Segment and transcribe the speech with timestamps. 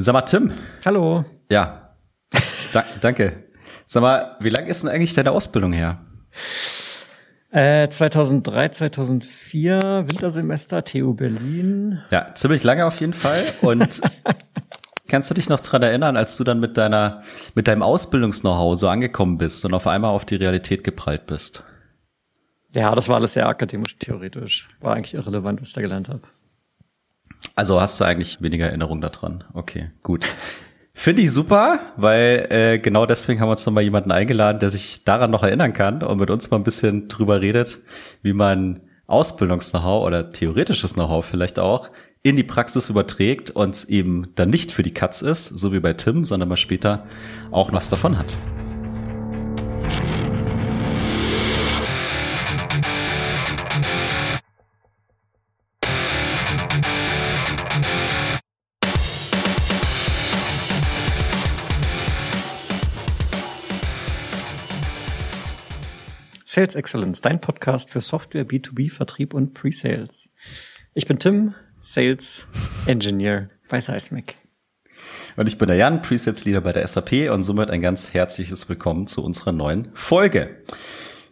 [0.00, 0.52] Sag mal, Tim.
[0.86, 1.24] Hallo.
[1.50, 1.96] Ja.
[2.72, 3.42] Da, danke.
[3.88, 5.98] Sag mal, wie lang ist denn eigentlich deine Ausbildung her?
[7.50, 11.98] Äh, 2003, 2004, Wintersemester, TU Berlin.
[12.10, 13.42] Ja, ziemlich lange auf jeden Fall.
[13.60, 14.00] Und
[15.08, 17.24] kannst du dich noch dran erinnern, als du dann mit deiner,
[17.56, 21.64] mit deinem Ausbildungs-Know-how so angekommen bist und auf einmal auf die Realität geprallt bist?
[22.70, 24.68] Ja, das war alles sehr akademisch, theoretisch.
[24.78, 26.22] War eigentlich irrelevant, was ich da gelernt habe.
[27.54, 29.44] Also hast du eigentlich weniger Erinnerung daran.
[29.52, 30.24] Okay, gut.
[30.92, 35.04] Finde ich super, weil äh, genau deswegen haben wir uns nochmal jemanden eingeladen, der sich
[35.04, 37.78] daran noch erinnern kann und mit uns mal ein bisschen drüber redet,
[38.22, 41.90] wie man Ausbildungs-Know-how oder theoretisches Know-how vielleicht auch
[42.22, 45.92] in die Praxis überträgt und eben dann nicht für die Katz ist, so wie bei
[45.92, 47.06] Tim, sondern mal später
[47.52, 48.36] auch was davon hat.
[66.58, 70.28] Sales Excellence, dein Podcast für Software, B2B, Vertrieb und Pre-Sales.
[70.92, 72.48] Ich bin Tim, Sales
[72.84, 74.34] Engineer bei Seismic.
[75.36, 78.68] Und ich bin der Jan, Presets Leader bei der SAP und somit ein ganz herzliches
[78.68, 80.64] Willkommen zu unserer neuen Folge.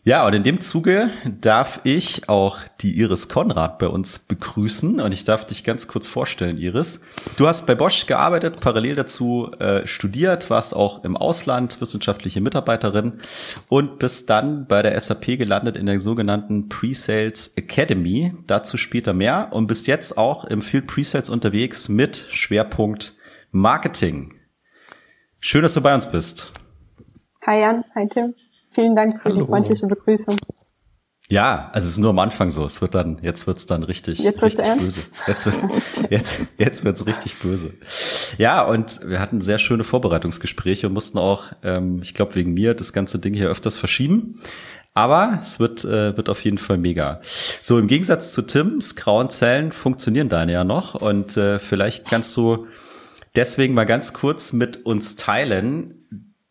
[0.06, 5.10] Ja, und in dem Zuge darf ich auch die Iris Konrad bei uns begrüßen und
[5.10, 7.00] ich darf dich ganz kurz vorstellen, Iris.
[7.36, 13.14] Du hast bei Bosch gearbeitet, parallel dazu äh, studiert, warst auch im Ausland wissenschaftliche Mitarbeiterin
[13.68, 18.32] und bist dann bei der SAP gelandet in der sogenannten Pre-Sales Academy.
[18.46, 23.16] Dazu später mehr und bist jetzt auch im Field Pre-Sales unterwegs mit Schwerpunkt
[23.50, 24.34] Marketing.
[25.40, 26.52] Schön, dass du bei uns bist.
[27.44, 28.34] Hi Jan, hi Tim.
[28.76, 29.40] Vielen Dank für Hallo.
[29.40, 30.36] die freundliche Begrüßung.
[31.30, 32.66] Ja, also es ist nur am Anfang so.
[32.66, 35.00] Es wird dann, jetzt wird's dann richtig, jetzt wird's richtig böse.
[35.26, 35.56] Jetzt wird,
[36.10, 37.72] jetzt, jetzt wird's richtig böse.
[38.36, 42.74] Ja, und wir hatten sehr schöne Vorbereitungsgespräche und mussten auch, ähm, ich glaube wegen mir,
[42.74, 44.42] das ganze Ding hier öfters verschieben.
[44.92, 47.22] Aber es wird, äh, wird auf jeden Fall mega.
[47.62, 50.94] So, im Gegensatz zu Tims grauen Zellen funktionieren deine ja noch.
[50.94, 52.66] Und äh, vielleicht kannst du
[53.36, 55.95] deswegen mal ganz kurz mit uns teilen,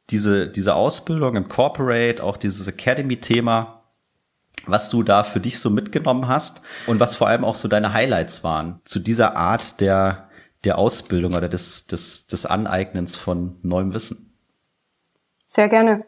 [0.10, 3.84] diese, diese Ausbildung im Corporate, auch dieses Academy-Thema,
[4.68, 7.94] was du da für dich so mitgenommen hast und was vor allem auch so deine
[7.94, 10.30] Highlights waren zu dieser Art der,
[10.64, 14.34] der Ausbildung oder des, des, des Aneignens von neuem Wissen.
[15.46, 16.04] Sehr gerne.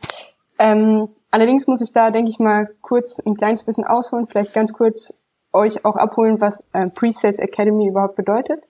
[0.59, 4.73] Ähm, allerdings muss ich da, denke ich mal, kurz ein kleines bisschen ausholen, vielleicht ganz
[4.73, 5.13] kurz
[5.53, 8.63] euch auch abholen, was äh, Pre-Sales Academy überhaupt bedeutet.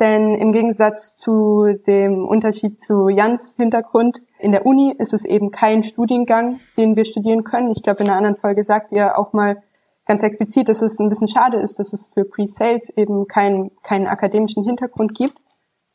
[0.00, 5.50] Denn im Gegensatz zu dem Unterschied zu Jans Hintergrund, in der Uni ist es eben
[5.50, 7.72] kein Studiengang, den wir studieren können.
[7.72, 9.62] Ich glaube, in einer anderen Folge sagt ihr auch mal
[10.06, 14.06] ganz explizit, dass es ein bisschen schade ist, dass es für Pre-Sales eben keinen, keinen
[14.06, 15.36] akademischen Hintergrund gibt.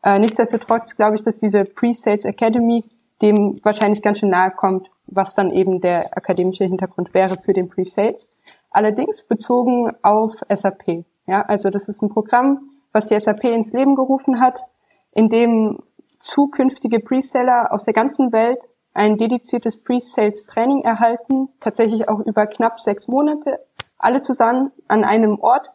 [0.03, 2.84] Äh, nichtsdestotrotz glaube ich, dass diese Pre-Sales Academy
[3.22, 7.70] dem wahrscheinlich ganz schön nahe kommt, was dann eben der akademische Hintergrund wäre für den
[7.70, 8.28] Pre-Sales.
[8.70, 11.06] Allerdings bezogen auf SAP.
[11.25, 14.63] Ja, also das ist ein Programm, was die SAP ins Leben gerufen hat,
[15.11, 15.79] in dem
[16.19, 22.79] zukünftige Preseller aus der ganzen Welt ein dediziertes Pre-Sales Training erhalten, tatsächlich auch über knapp
[22.79, 23.59] sechs Monate,
[23.97, 25.71] alle zusammen an einem Ort,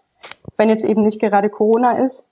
[0.57, 2.27] wenn jetzt eben nicht gerade Corona ist.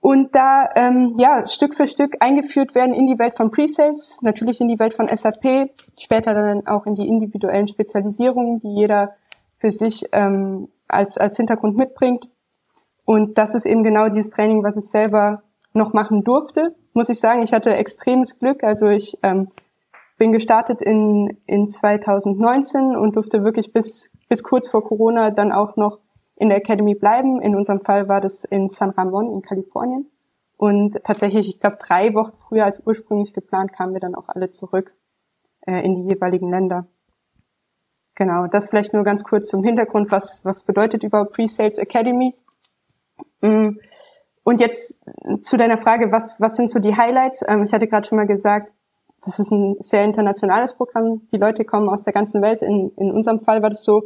[0.00, 4.60] Und da ähm, ja Stück für Stück eingeführt werden in die Welt von Pre-Sales, natürlich
[4.60, 9.16] in die Welt von SAP, später dann auch in die individuellen Spezialisierungen, die jeder
[9.58, 12.28] für sich ähm, als, als Hintergrund mitbringt.
[13.08, 15.42] Und das ist eben genau dieses Training, was ich selber
[15.72, 16.76] noch machen durfte.
[16.92, 18.62] Muss ich sagen, ich hatte extremes Glück.
[18.62, 19.48] Also ich ähm,
[20.18, 25.76] bin gestartet in, in 2019 und durfte wirklich bis, bis kurz vor Corona dann auch
[25.76, 26.00] noch
[26.36, 27.40] in der Academy bleiben.
[27.40, 30.10] In unserem Fall war das in San Ramon in Kalifornien.
[30.58, 34.50] Und tatsächlich, ich glaube, drei Wochen früher als ursprünglich geplant, kamen wir dann auch alle
[34.50, 34.92] zurück
[35.66, 36.86] äh, in die jeweiligen Länder.
[38.16, 42.34] Genau, das vielleicht nur ganz kurz zum Hintergrund, was, was bedeutet überhaupt Pre-Sales Academy.
[43.40, 43.78] Mm.
[44.44, 44.98] Und jetzt
[45.42, 47.44] zu deiner Frage, was, was sind so die Highlights?
[47.46, 48.72] Ähm, ich hatte gerade schon mal gesagt,
[49.24, 51.28] das ist ein sehr internationales Programm.
[51.32, 52.62] Die Leute kommen aus der ganzen Welt.
[52.62, 54.04] In, in unserem Fall war das so,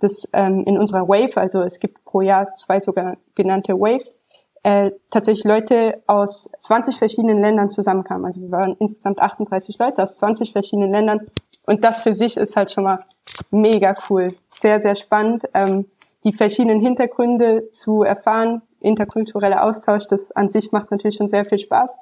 [0.00, 4.20] dass ähm, in unserer Wave, also es gibt pro Jahr zwei sogar genannte Waves,
[4.64, 8.24] äh, tatsächlich Leute aus 20 verschiedenen Ländern zusammenkamen.
[8.24, 11.20] Also wir waren insgesamt 38 Leute aus 20 verschiedenen Ländern.
[11.66, 13.04] Und das für sich ist halt schon mal
[13.50, 14.34] mega cool.
[14.50, 15.86] Sehr, sehr spannend, ähm,
[16.24, 21.58] die verschiedenen Hintergründe zu erfahren, interkultureller Austausch, das an sich macht natürlich schon sehr viel
[21.58, 21.96] Spaß.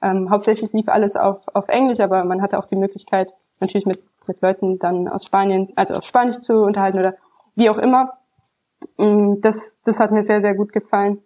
[0.00, 4.00] Ähm, hauptsächlich lief alles auf, auf Englisch, aber man hatte auch die Möglichkeit, natürlich mit,
[4.26, 7.14] mit Leuten dann aus Spanien, also auf Spanisch zu unterhalten oder
[7.56, 8.18] wie auch immer.
[8.96, 11.20] Mm, das, das hat mir sehr, sehr gut gefallen.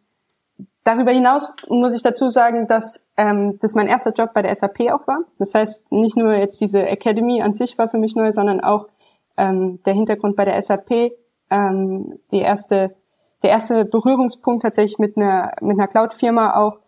[0.85, 4.81] Darüber hinaus muss ich dazu sagen, dass ähm, das mein erster Job bei der SAP
[4.93, 5.21] auch war.
[5.39, 8.89] Das heißt, nicht nur jetzt diese Academy an sich war für mich neu, sondern auch
[9.37, 11.13] ähm, der Hintergrund bei der SAP,
[11.51, 12.97] ähm, die erste,
[13.43, 16.79] der erste Berührungspunkt tatsächlich mit einer mit einer Cloud-Firma auch.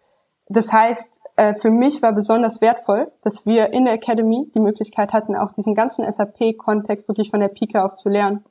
[0.48, 5.12] Das heißt, äh, für mich war besonders wertvoll, dass wir in der Academy die Möglichkeit
[5.12, 8.44] hatten, auch diesen ganzen SAP-Kontext wirklich von der Pike auf zu lernen.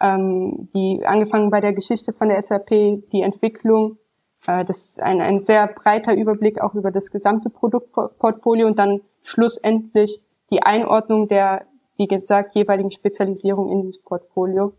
[0.00, 2.68] Ähm, die angefangen bei der Geschichte von der SAP,
[3.12, 3.98] die Entwicklung,
[4.46, 9.00] äh, das ist ein, ein sehr breiter Überblick auch über das gesamte Produktportfolio und dann
[9.22, 11.66] schlussendlich die Einordnung der,
[11.96, 14.72] wie gesagt, jeweiligen Spezialisierung in dieses Portfolio.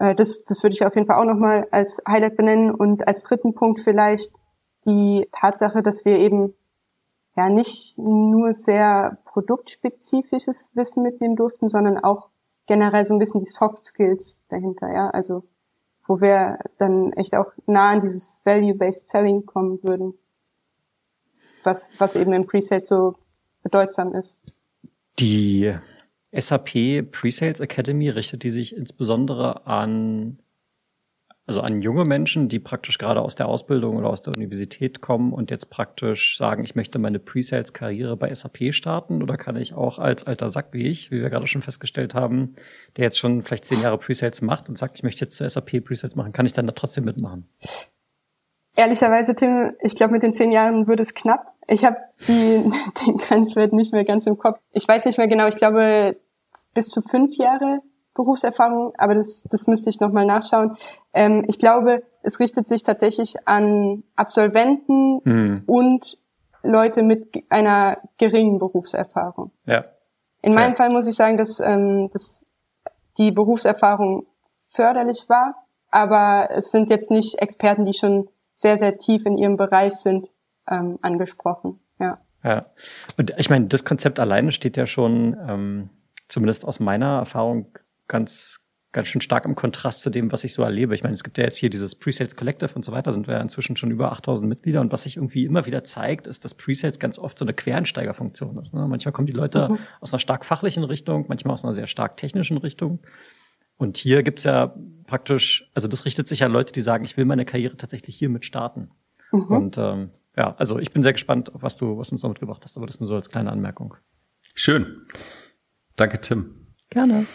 [0.00, 2.74] Äh, das, das würde ich auf jeden Fall auch nochmal als Highlight benennen.
[2.74, 4.32] Und als dritten Punkt vielleicht
[4.86, 6.54] die Tatsache, dass wir eben
[7.36, 12.28] ja nicht nur sehr produktspezifisches Wissen mitnehmen durften, sondern auch
[12.66, 15.44] generell so ein bisschen die Soft Skills dahinter, ja, also
[16.06, 20.14] wo wir dann echt auch nah an dieses Value-Based Selling kommen würden,
[21.62, 23.14] was, was eben im Presale so
[23.62, 24.36] bedeutsam ist.
[25.20, 25.72] Die
[26.32, 30.38] SAP Presales Academy richtet die sich insbesondere an
[31.50, 35.32] also an junge Menschen, die praktisch gerade aus der Ausbildung oder aus der Universität kommen
[35.32, 39.20] und jetzt praktisch sagen, ich möchte meine Pre-Sales-Karriere bei SAP starten?
[39.20, 42.54] Oder kann ich auch als alter Sack wie ich, wie wir gerade schon festgestellt haben,
[42.96, 45.84] der jetzt schon vielleicht zehn Jahre Pre-Sales macht und sagt, ich möchte jetzt zur SAP
[45.84, 47.48] Pre-Sales machen, kann ich dann da trotzdem mitmachen?
[48.76, 51.40] Ehrlicherweise, Tim, ich glaube, mit den zehn Jahren würde es knapp.
[51.66, 51.96] Ich habe
[52.28, 52.72] den
[53.18, 54.58] Grenzwert nicht mehr ganz im Kopf.
[54.72, 56.16] Ich weiß nicht mehr genau, ich glaube
[56.74, 57.80] bis zu fünf Jahre
[58.14, 60.76] Berufserfahrung, aber das, das müsste ich nochmal nachschauen.
[61.12, 65.62] Ähm, ich glaube, es richtet sich tatsächlich an Absolventen mhm.
[65.66, 66.18] und
[66.62, 69.52] Leute mit einer geringen Berufserfahrung.
[69.64, 69.84] Ja.
[70.42, 70.76] In meinem ja.
[70.76, 72.46] Fall muss ich sagen, dass, ähm, dass
[73.18, 74.26] die Berufserfahrung
[74.68, 75.54] förderlich war,
[75.90, 80.28] aber es sind jetzt nicht Experten, die schon sehr, sehr tief in ihrem Bereich sind,
[80.68, 81.80] ähm, angesprochen.
[81.98, 82.20] Ja.
[82.42, 82.66] Ja.
[83.16, 85.90] Und ich meine, das Konzept alleine steht ja schon, ähm,
[86.28, 87.66] zumindest aus meiner Erfahrung,
[88.08, 88.60] ganz,
[88.92, 90.94] ganz schön stark im Kontrast zu dem, was ich so erlebe.
[90.94, 93.34] Ich meine, es gibt ja jetzt hier dieses Presales Collective und so weiter, sind wir
[93.34, 94.80] ja inzwischen schon über 8000 Mitglieder.
[94.80, 98.58] Und was sich irgendwie immer wieder zeigt, ist, dass Presales ganz oft so eine Quereinsteigerfunktion
[98.58, 98.74] ist.
[98.74, 98.86] Ne?
[98.88, 99.78] Manchmal kommen die Leute mhm.
[100.00, 103.00] aus einer stark fachlichen Richtung, manchmal aus einer sehr stark technischen Richtung.
[103.76, 104.74] Und hier gibt's ja
[105.06, 108.44] praktisch, also das richtet sich an Leute, die sagen, ich will meine Karriere tatsächlich hiermit
[108.44, 108.90] starten.
[109.32, 109.46] Mhm.
[109.46, 112.62] Und ähm, ja, also ich bin sehr gespannt, was du, was du uns noch mitgebracht
[112.64, 113.94] hast, aber das nur so als kleine Anmerkung.
[114.54, 115.06] Schön.
[115.96, 116.74] Danke, Tim.
[116.90, 117.26] Gerne.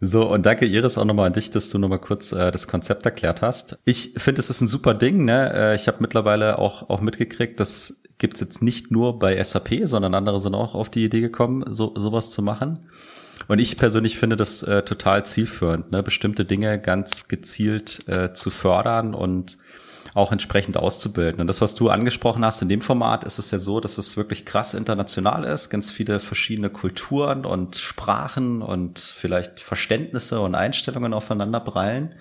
[0.00, 3.06] So, und danke Iris auch nochmal an dich, dass du nochmal kurz äh, das Konzept
[3.06, 3.78] erklärt hast.
[3.84, 5.24] Ich finde, es ist ein super Ding.
[5.24, 5.52] Ne?
[5.54, 10.14] Äh, ich habe mittlerweile auch, auch mitgekriegt, das gibt's jetzt nicht nur bei SAP, sondern
[10.14, 12.86] andere sind auch auf die Idee gekommen, so sowas zu machen.
[13.48, 16.02] Und ich persönlich finde das äh, total zielführend, ne?
[16.02, 19.58] bestimmte Dinge ganz gezielt äh, zu fördern und
[20.14, 21.40] auch entsprechend auszubilden.
[21.40, 24.16] Und das, was du angesprochen hast in dem Format, ist es ja so, dass es
[24.16, 31.12] wirklich krass international ist, ganz viele verschiedene Kulturen und Sprachen und vielleicht Verständnisse und Einstellungen
[31.12, 32.14] aufeinander prallen.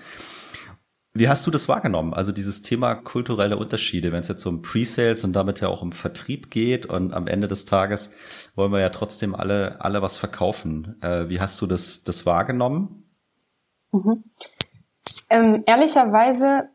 [1.16, 2.16] Wie hast du das wahrgenommen?
[2.16, 5.92] Also dieses Thema kulturelle Unterschiede, wenn es jetzt um Pre-Sales und damit ja auch um
[5.92, 8.10] Vertrieb geht und am Ende des Tages
[8.56, 11.00] wollen wir ja trotzdem alle, alle was verkaufen.
[11.04, 13.04] Äh, wie hast du das, das wahrgenommen?
[13.92, 14.24] Mhm.
[15.30, 16.70] Ähm, ehrlicherweise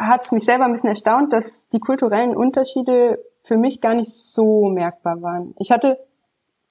[0.00, 4.10] hat es mich selber ein bisschen erstaunt, dass die kulturellen Unterschiede für mich gar nicht
[4.10, 5.54] so merkbar waren.
[5.58, 5.98] Ich hatte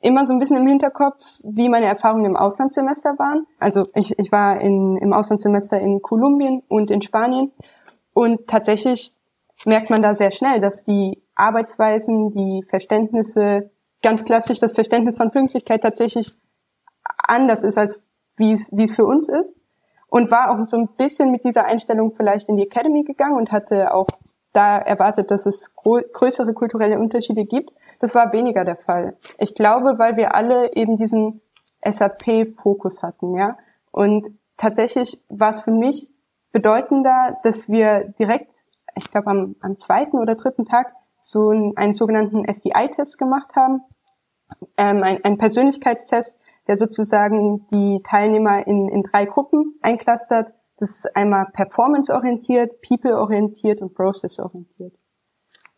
[0.01, 3.45] immer so ein bisschen im Hinterkopf, wie meine Erfahrungen im Auslandssemester waren.
[3.59, 7.51] Also ich, ich war in, im Auslandssemester in Kolumbien und in Spanien
[8.13, 9.13] und tatsächlich
[9.65, 13.71] merkt man da sehr schnell, dass die Arbeitsweisen, die Verständnisse,
[14.01, 16.33] ganz klassisch das Verständnis von Pünktlichkeit tatsächlich
[17.17, 18.01] anders ist, als
[18.37, 19.53] wie es, wie es für uns ist
[20.09, 23.51] und war auch so ein bisschen mit dieser Einstellung vielleicht in die Academy gegangen und
[23.51, 24.07] hatte auch
[24.53, 27.71] da erwartet, dass es größere kulturelle Unterschiede gibt.
[27.99, 29.17] Das war weniger der Fall.
[29.37, 31.41] Ich glaube, weil wir alle eben diesen
[31.87, 33.57] SAP-Fokus hatten, ja.
[33.91, 36.09] Und tatsächlich war es für mich
[36.51, 38.51] bedeutender, dass wir direkt,
[38.95, 43.81] ich glaube am, am zweiten oder dritten Tag so einen, einen sogenannten SDI-Test gemacht haben,
[44.77, 46.35] ähm, ein, ein Persönlichkeitstest,
[46.69, 50.53] der sozusagen die Teilnehmer in, in drei Gruppen einklustert.
[50.77, 54.93] Das ist einmal performance-orientiert, people-orientiert und process-orientiert.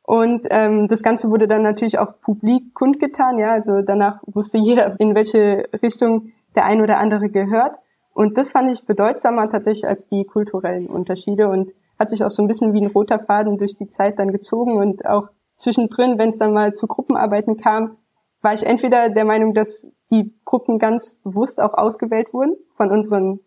[0.03, 3.39] Und ähm, das Ganze wurde dann natürlich auch publik kundgetan.
[3.39, 7.77] Ja, also danach wusste jeder, in welche Richtung der ein oder andere gehört.
[8.13, 12.41] Und das fand ich bedeutsamer tatsächlich als die kulturellen Unterschiede und hat sich auch so
[12.41, 16.27] ein bisschen wie ein roter Faden durch die Zeit dann gezogen und auch zwischendrin, wenn
[16.27, 17.95] es dann mal zu Gruppenarbeiten kam,
[18.41, 23.39] war ich entweder der Meinung, dass die Gruppen ganz bewusst auch ausgewählt wurden von unseren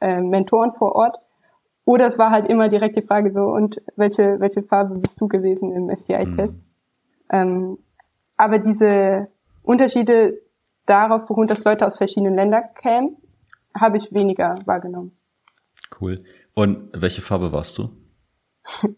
[0.00, 1.16] äh, Mentoren vor Ort.
[1.84, 5.28] Oder es war halt immer direkt die Frage so, und welche, welche Farbe bist du
[5.28, 6.56] gewesen im STI-Test?
[6.56, 6.64] Mhm.
[7.30, 7.78] Ähm,
[8.36, 9.28] aber diese
[9.62, 10.40] Unterschiede
[10.86, 13.16] darauf beruhen, dass Leute aus verschiedenen Ländern kämen,
[13.78, 15.16] habe ich weniger wahrgenommen.
[16.00, 16.24] Cool.
[16.54, 17.90] Und welche Farbe warst du?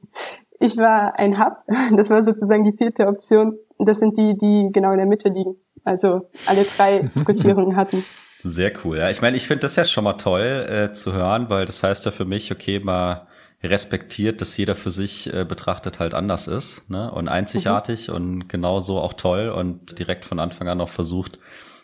[0.62, 1.58] ich war ein Hub.
[1.96, 3.58] Das war sozusagen die vierte Option.
[3.78, 5.56] Das sind die, die genau in der Mitte liegen.
[5.84, 8.04] Also alle drei Fokussierungen hatten.
[8.44, 8.98] Sehr cool.
[8.98, 11.82] Ja, ich meine, ich finde das ja schon mal toll äh, zu hören, weil das
[11.82, 13.28] heißt ja für mich, okay, mal
[13.62, 17.10] respektiert, dass jeder für sich äh, betrachtet halt anders ist ne?
[17.12, 18.14] und einzigartig mhm.
[18.14, 21.38] und genauso auch toll und direkt von Anfang an auch versucht,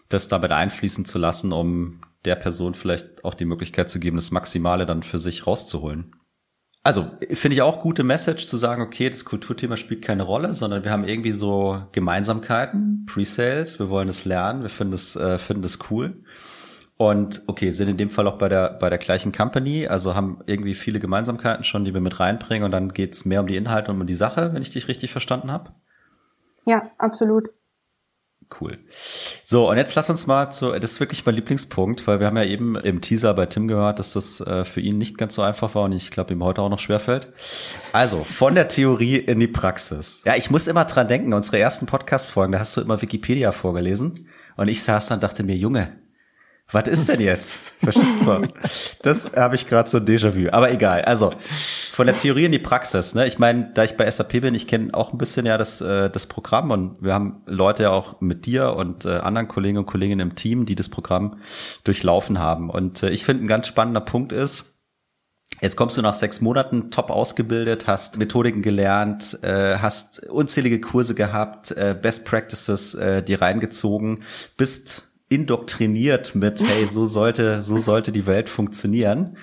[0.09, 4.33] das damit einfließen zu lassen, um der Person vielleicht auch die Möglichkeit zu geben, das
[4.33, 6.17] Maximale dann für sich rauszuholen.
[6.83, 10.85] Also finde ich auch gute Message zu sagen, okay, das Kulturthema spielt keine Rolle, sondern
[10.85, 15.65] wir haben irgendwie so Gemeinsamkeiten, Pre-Sales, wir wollen es lernen, wir finden es äh, finden
[15.65, 16.23] es cool.
[16.97, 20.41] Und okay, sind in dem Fall auch bei der bei der gleichen Company, also haben
[20.47, 23.91] irgendwie viele Gemeinsamkeiten schon, die wir mit reinbringen und dann geht's mehr um die Inhalte
[23.91, 25.73] und um die Sache, wenn ich dich richtig verstanden habe.
[26.65, 27.51] Ja, absolut.
[28.61, 28.78] Cool.
[29.45, 32.37] So, und jetzt lass uns mal zu, das ist wirklich mein Lieblingspunkt, weil wir haben
[32.37, 35.43] ja eben im Teaser bei Tim gehört, dass das äh, für ihn nicht ganz so
[35.43, 37.28] einfach war und ich glaube, ihm heute auch noch schwerfällt.
[37.93, 40.23] Also, von der Theorie in die Praxis.
[40.25, 44.28] Ja, ich muss immer dran denken, unsere ersten Podcast-Folgen, da hast du immer Wikipedia vorgelesen
[44.57, 45.93] und ich saß dann und dachte mir, Junge,
[46.71, 47.59] was ist denn jetzt?
[48.23, 48.43] So,
[49.03, 50.51] das habe ich gerade so ein Déjà-vu.
[50.51, 51.03] Aber egal.
[51.03, 51.33] Also
[51.93, 53.15] von der Theorie in die Praxis.
[53.15, 53.27] Ne?
[53.27, 56.11] Ich meine, da ich bei SAP bin, ich kenne auch ein bisschen ja das, äh,
[56.11, 59.87] das Programm und wir haben Leute ja auch mit dir und äh, anderen Kollegen und
[59.87, 61.39] Kolleginnen im Team, die das Programm
[61.85, 62.69] durchlaufen haben.
[62.69, 64.65] Und äh, ich finde, ein ganz spannender Punkt ist,
[65.61, 71.15] Jetzt kommst du nach sechs Monaten top ausgebildet, hast Methodiken gelernt, äh, hast unzählige Kurse
[71.15, 74.23] gehabt, äh, Best Practices äh, dir reingezogen,
[74.57, 79.37] bist indoktriniert mit, hey, so sollte, so sollte die Welt funktionieren.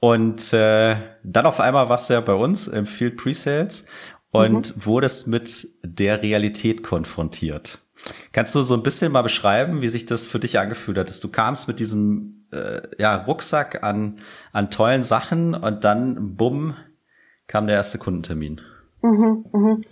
[0.00, 3.84] Und äh, dann auf einmal warst du ja bei uns im Field Presales
[4.30, 4.86] und mhm.
[4.86, 7.80] wurdest mit der Realität konfrontiert.
[8.32, 11.20] Kannst du so ein bisschen mal beschreiben, wie sich das für dich angefühlt hat, dass
[11.20, 14.20] du kamst mit diesem äh, ja, Rucksack an,
[14.52, 16.76] an tollen Sachen und dann, bumm,
[17.46, 18.62] kam der erste Kundentermin?
[19.02, 19.84] Mhm, mhm.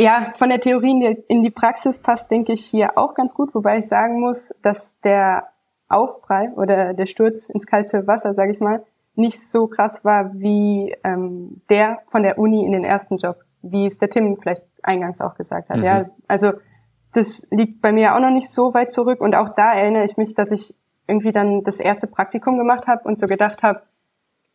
[0.00, 3.80] Ja, von der Theorie in die Praxis passt, denke ich, hier auch ganz gut, wobei
[3.80, 5.48] ich sagen muss, dass der
[5.90, 8.82] Aufprall oder der Sturz ins kalte Wasser, sage ich mal,
[9.14, 13.86] nicht so krass war wie ähm, der von der Uni in den ersten Job, wie
[13.86, 15.76] es der Tim vielleicht eingangs auch gesagt hat.
[15.76, 15.84] Mhm.
[15.84, 16.52] Ja, also
[17.12, 20.16] das liegt bei mir auch noch nicht so weit zurück und auch da erinnere ich
[20.16, 20.74] mich, dass ich
[21.08, 23.82] irgendwie dann das erste Praktikum gemacht habe und so gedacht habe,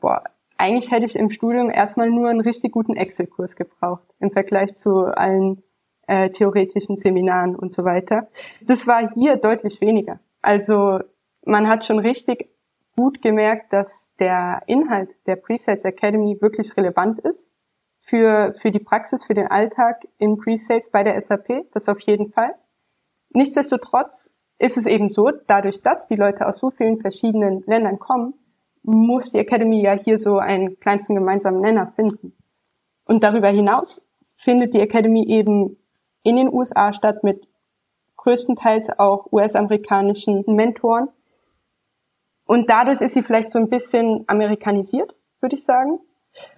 [0.01, 0.23] boah,
[0.57, 5.05] eigentlich hätte ich im Studium erstmal nur einen richtig guten Excel-Kurs gebraucht im Vergleich zu
[5.05, 5.63] allen
[6.07, 8.27] äh, theoretischen Seminaren und so weiter.
[8.61, 10.19] Das war hier deutlich weniger.
[10.41, 10.99] Also
[11.45, 12.49] man hat schon richtig
[12.95, 17.51] gut gemerkt, dass der Inhalt der Presales Academy wirklich relevant ist
[17.99, 21.71] für, für die Praxis, für den Alltag im Presales bei der SAP.
[21.73, 22.55] Das auf jeden Fall.
[23.31, 28.33] Nichtsdestotrotz ist es eben so, dadurch, dass die Leute aus so vielen verschiedenen Ländern kommen,
[28.85, 32.33] muss die Academy ja hier so einen kleinsten gemeinsamen Nenner finden.
[33.05, 35.77] Und darüber hinaus findet die Academy eben
[36.23, 37.47] in den USA statt mit
[38.17, 41.09] größtenteils auch US-amerikanischen Mentoren.
[42.45, 45.99] Und dadurch ist sie vielleicht so ein bisschen amerikanisiert, würde ich sagen.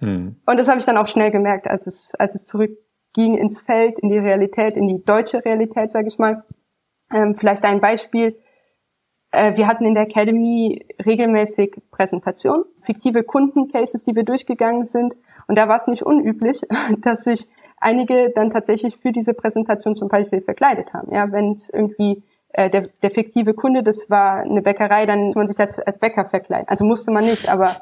[0.00, 0.36] Hm.
[0.44, 3.98] Und das habe ich dann auch schnell gemerkt, als es, als es zurückging ins Feld,
[4.00, 6.44] in die Realität, in die deutsche Realität, sage ich mal.
[7.12, 8.38] Ähm, vielleicht ein Beispiel.
[9.30, 15.16] Äh, wir hatten in der Academy regelmäßig Präsentationen, fiktive Kundencases, die wir durchgegangen sind.
[15.46, 16.62] Und da war es nicht unüblich,
[16.98, 21.12] dass sich einige dann tatsächlich für diese Präsentation zum Beispiel verkleidet haben.
[21.14, 25.36] Ja, wenn es irgendwie äh, der, der fiktive Kunde, das war eine Bäckerei, dann muss
[25.36, 26.68] man sich als, als Bäcker verkleiden.
[26.68, 27.76] Also musste man nicht, aber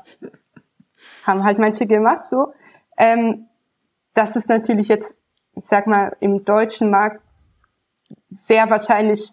[1.24, 2.52] haben halt manche gemacht so.
[2.98, 3.46] Ähm,
[4.14, 5.14] das ist natürlich jetzt,
[5.54, 7.20] ich sag mal, im deutschen Markt
[8.30, 9.32] sehr wahrscheinlich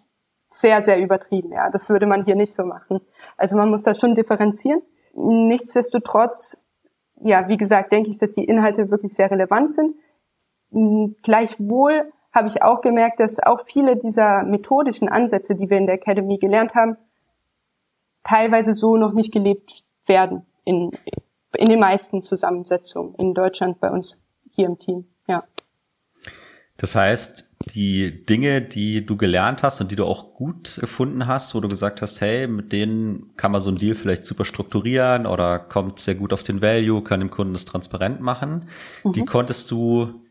[0.60, 1.52] sehr, sehr übertrieben.
[1.52, 3.00] Ja, das würde man hier nicht so machen.
[3.36, 4.82] Also man muss das schon differenzieren.
[5.14, 6.66] Nichtsdestotrotz,
[7.20, 9.96] ja, wie gesagt, denke ich, dass die Inhalte wirklich sehr relevant sind.
[11.22, 15.96] Gleichwohl habe ich auch gemerkt, dass auch viele dieser methodischen Ansätze, die wir in der
[15.96, 16.96] Academy gelernt haben,
[18.24, 20.90] teilweise so noch nicht gelebt werden in,
[21.56, 24.20] in den meisten Zusammensetzungen in Deutschland bei uns
[24.50, 25.06] hier im Team.
[25.28, 25.44] Ja.
[26.76, 31.54] Das heißt, die Dinge, die du gelernt hast und die du auch gut gefunden hast,
[31.54, 35.26] wo du gesagt hast, hey, mit denen kann man so einen Deal vielleicht super strukturieren
[35.26, 38.66] oder kommt sehr gut auf den Value, kann dem Kunden das transparent machen,
[39.02, 39.12] mhm.
[39.12, 40.22] die konntest du,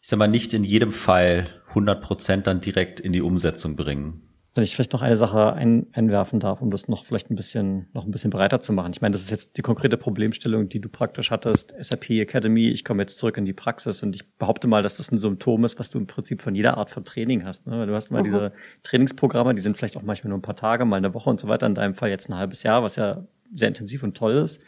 [0.00, 4.31] ich sag mal, nicht in jedem Fall 100 Prozent dann direkt in die Umsetzung bringen.
[4.54, 7.88] Wenn ich vielleicht noch eine Sache ein, einwerfen darf, um das noch vielleicht ein bisschen,
[7.94, 8.92] noch ein bisschen breiter zu machen.
[8.92, 11.72] Ich meine, das ist jetzt die konkrete Problemstellung, die du praktisch hattest.
[11.78, 15.10] SAP Academy, ich komme jetzt zurück in die Praxis und ich behaupte mal, dass das
[15.10, 17.66] ein Symptom ist, was du im Prinzip von jeder Art von Training hast.
[17.66, 17.86] Ne?
[17.86, 18.24] Du hast mal mhm.
[18.24, 21.40] diese Trainingsprogramme, die sind vielleicht auch manchmal nur ein paar Tage, mal eine Woche und
[21.40, 21.66] so weiter.
[21.66, 24.62] In deinem Fall jetzt ein halbes Jahr, was ja sehr intensiv und toll ist.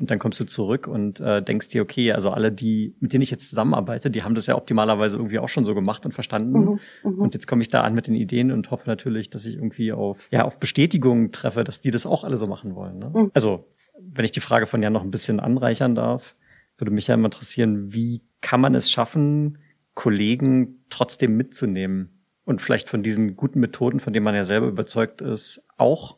[0.00, 3.20] Und dann kommst du zurück und äh, denkst dir, okay, also alle, die, mit denen
[3.20, 6.58] ich jetzt zusammenarbeite, die haben das ja optimalerweise irgendwie auch schon so gemacht und verstanden.
[6.58, 9.44] Mhm, mhm, und jetzt komme ich da an mit den Ideen und hoffe natürlich, dass
[9.44, 12.98] ich irgendwie auf, ja, auf Bestätigung treffe, dass die das auch alle so machen wollen.
[12.98, 13.12] Ne?
[13.14, 13.30] Mhm.
[13.34, 13.66] Also,
[14.00, 16.34] wenn ich die Frage von Jan noch ein bisschen anreichern darf,
[16.78, 19.58] würde mich ja immer interessieren, wie kann man es schaffen,
[19.92, 25.20] Kollegen trotzdem mitzunehmen und vielleicht von diesen guten Methoden, von denen man ja selber überzeugt
[25.20, 26.16] ist, auch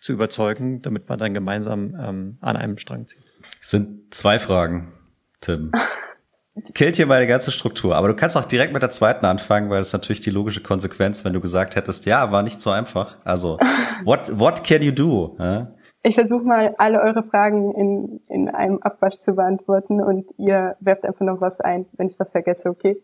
[0.00, 3.24] zu überzeugen, damit man dann gemeinsam ähm, an einem Strang zieht?
[3.60, 4.92] Es sind zwei Fragen,
[5.40, 5.72] Tim.
[6.74, 7.96] Killt hier meine ganze Struktur.
[7.96, 11.24] Aber du kannst auch direkt mit der zweiten anfangen, weil es natürlich die logische Konsequenz,
[11.24, 13.16] wenn du gesagt hättest, ja, war nicht so einfach.
[13.24, 13.58] Also,
[14.04, 15.36] what, what can you do?
[15.38, 15.72] Ja?
[16.02, 21.04] Ich versuche mal, alle eure Fragen in, in einem Abwasch zu beantworten und ihr werft
[21.04, 23.00] einfach noch was ein, wenn ich was vergesse, okay?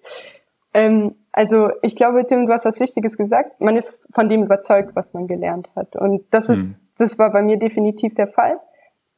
[0.74, 3.60] Ähm, also ich glaube, Tim, du hast was Wichtiges gesagt.
[3.60, 5.94] Man ist von dem überzeugt, was man gelernt hat.
[5.94, 6.86] Und das ist, hm.
[6.98, 8.58] das war bei mir definitiv der Fall.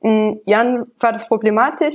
[0.00, 1.94] In Jan war das problematisch.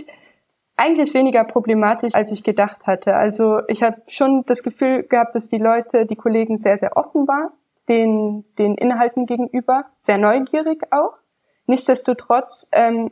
[0.78, 3.16] Eigentlich weniger problematisch, als ich gedacht hatte.
[3.16, 7.28] Also ich habe schon das Gefühl gehabt, dass die Leute, die Kollegen sehr, sehr offen
[7.28, 7.52] waren,
[7.88, 11.14] den, den Inhalten gegenüber, sehr neugierig auch.
[11.68, 13.12] Nichtsdestotrotz ähm,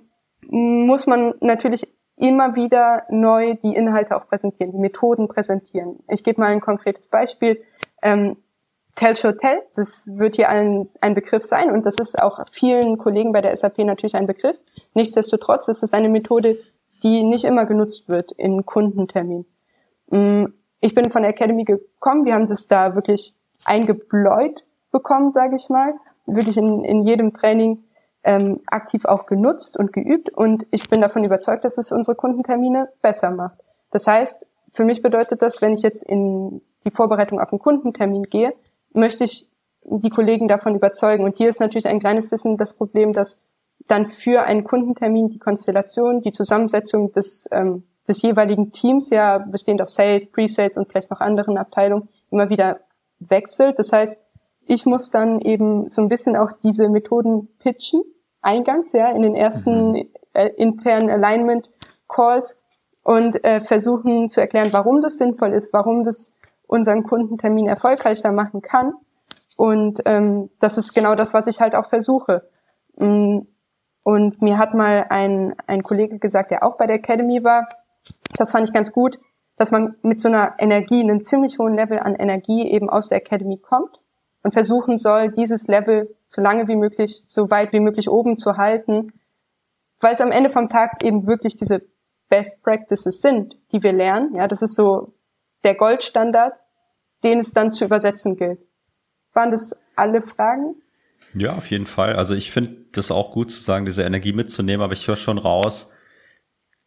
[0.50, 6.00] muss man natürlich immer wieder neu die Inhalte auch präsentieren, die Methoden präsentieren.
[6.08, 7.62] Ich gebe mal ein konkretes Beispiel.
[8.02, 8.38] Ähm,
[8.96, 13.00] Tell Show Tell, das wird hier ein, ein Begriff sein und das ist auch vielen
[13.00, 14.56] Kollegen bei der SAP natürlich ein Begriff.
[14.94, 16.60] Nichtsdestotrotz ist es eine Methode,
[17.02, 19.46] die nicht immer genutzt wird in Kundentermin.
[20.12, 20.46] Mm,
[20.80, 23.34] ich bin von der Academy gekommen, wir haben das da wirklich
[23.66, 25.96] eingebläut bekommen, sage ich mal,
[26.28, 27.84] wirklich in, in jedem Training
[28.24, 32.90] ähm, aktiv auch genutzt und geübt und ich bin davon überzeugt, dass es unsere Kundentermine
[33.02, 33.60] besser macht.
[33.92, 38.24] Das heißt, für mich bedeutet das, wenn ich jetzt in die Vorbereitung auf einen Kundentermin
[38.24, 38.54] gehe,
[38.94, 39.50] möchte ich
[39.84, 41.24] die Kollegen davon überzeugen.
[41.24, 43.38] Und hier ist natürlich ein kleines bisschen das Problem, dass
[43.88, 49.82] dann für einen Kundentermin die Konstellation, die Zusammensetzung des, ähm, des jeweiligen Teams, ja bestehend
[49.82, 52.80] aus Sales, Pre-Sales und vielleicht noch anderen Abteilungen, immer wieder
[53.20, 53.78] wechselt.
[53.80, 54.18] Das heißt,
[54.66, 58.04] ich muss dann eben so ein bisschen auch diese Methoden pitchen
[58.44, 60.08] eingangs, ja, in den ersten mhm.
[60.34, 61.70] äh, internen Alignment
[62.08, 62.60] Calls
[63.04, 66.34] und äh, versuchen zu erklären, warum das sinnvoll ist, warum das
[66.68, 68.94] unseren Kundentermin erfolgreicher machen kann.
[69.58, 72.48] Und ähm, das ist genau das, was ich halt auch versuche.
[72.98, 73.40] Mm,
[74.04, 77.68] und mir hat mal ein, ein Kollege gesagt, der auch bei der Academy war,
[78.38, 79.20] das fand ich ganz gut,
[79.56, 83.20] dass man mit so einer Energie, einem ziemlich hohen Level an Energie eben aus der
[83.20, 84.00] Academy kommt
[84.44, 88.58] und versuchen soll, dieses Level so lange wie möglich, so weit wie möglich oben zu
[88.58, 89.14] halten,
[90.00, 91.82] weil es am Ende vom Tag eben wirklich diese
[92.30, 94.36] Best Practices sind, die wir lernen.
[94.36, 95.14] Ja, das ist so
[95.64, 96.60] der Goldstandard,
[97.24, 98.60] den es dann zu übersetzen gilt.
[99.34, 100.76] Waren das alle Fragen?
[101.34, 102.16] Ja, auf jeden Fall.
[102.16, 105.38] Also ich finde das auch gut zu sagen, diese Energie mitzunehmen, aber ich höre schon
[105.38, 105.90] raus,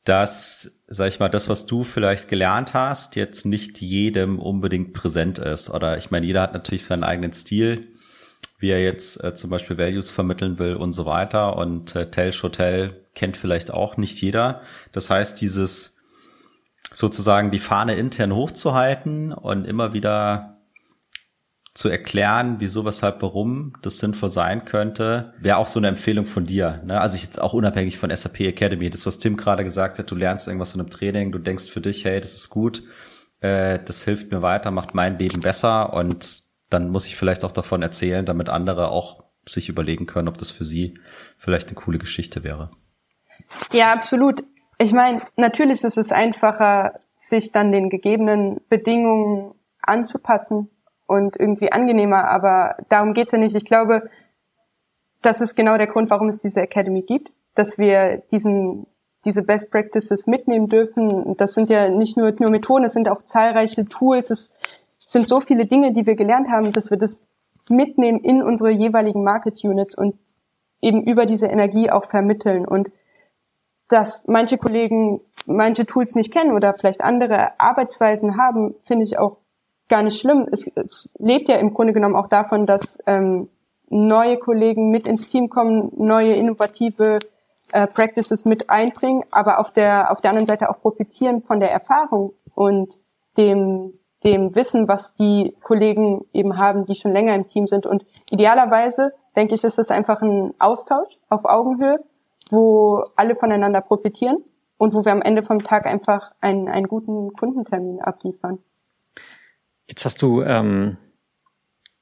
[0.07, 5.39] dass, sag ich mal, das, was du vielleicht gelernt hast, jetzt nicht jedem unbedingt präsent
[5.39, 5.69] ist.
[5.69, 7.89] Oder ich meine, jeder hat natürlich seinen eigenen Stil,
[8.59, 11.57] wie er jetzt äh, zum Beispiel Values vermitteln will und so weiter.
[11.57, 14.63] Und äh, Telsch Hotel kennt vielleicht auch nicht jeder.
[14.93, 15.97] Das heißt, dieses
[16.95, 20.56] sozusagen die Fahne intern hochzuhalten und immer wieder
[21.77, 26.47] zu erklären, wieso, weshalb, warum das sinnvoll sein könnte, wäre auch so eine Empfehlung von
[26.47, 26.83] dir.
[26.87, 26.99] Ne?
[26.99, 28.89] Also ich jetzt auch unabhängig von SAP Academy.
[28.89, 31.83] Das, was Tim gerade gesagt hat, du lernst irgendwas in einem Training, du denkst für
[31.83, 32.83] dich, hey, das ist gut,
[33.41, 37.53] äh, das hilft mir weiter, macht mein Leben besser und dann muss ich vielleicht auch
[37.53, 40.99] davon erzählen, damit andere auch sich überlegen können, ob das für sie
[41.37, 42.71] vielleicht eine coole Geschichte wäre.
[43.71, 44.43] Ja, absolut.
[44.79, 50.71] Ich meine, natürlich ist es einfacher, sich dann den gegebenen Bedingungen anzupassen
[51.07, 53.55] und irgendwie angenehmer, aber darum geht's ja nicht.
[53.55, 54.11] Ich glaube,
[55.23, 58.87] das ist genau der Grund, warum es diese Academy gibt, dass wir diesen,
[59.25, 61.37] diese Best Practices mitnehmen dürfen.
[61.37, 64.53] Das sind ja nicht nur, nur Methoden, es sind auch zahlreiche Tools, es
[64.99, 67.23] sind so viele Dinge, die wir gelernt haben, dass wir das
[67.69, 70.17] mitnehmen in unsere jeweiligen Market Units und
[70.81, 72.91] eben über diese Energie auch vermitteln und
[73.89, 79.39] dass manche Kollegen manche Tools nicht kennen oder vielleicht andere Arbeitsweisen haben, finde ich auch
[79.89, 80.49] gar nicht schlimm.
[80.51, 83.49] Es, es lebt ja im Grunde genommen auch davon, dass ähm,
[83.89, 87.19] neue Kollegen mit ins Team kommen, neue innovative
[87.73, 91.71] äh, Practices mit einbringen, aber auf der auf der anderen Seite auch profitieren von der
[91.71, 92.99] Erfahrung und
[93.37, 93.93] dem
[94.25, 97.87] dem Wissen, was die Kollegen eben haben, die schon länger im Team sind.
[97.87, 101.99] Und idealerweise, denke ich, ist es einfach ein Austausch auf Augenhöhe,
[102.51, 104.39] wo alle voneinander profitieren
[104.79, 108.59] und wo wir am Ende vom Tag einfach einen, einen guten Kundentermin abliefern.
[109.89, 110.99] Jetzt hast du ähm,